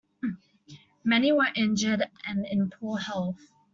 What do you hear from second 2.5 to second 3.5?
poor health.